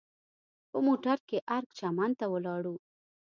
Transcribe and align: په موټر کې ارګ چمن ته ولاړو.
په 0.71 0.77
موټر 0.87 1.17
کې 1.29 1.37
ارګ 1.55 1.69
چمن 1.79 2.11
ته 2.19 2.25
ولاړو. 2.33 2.75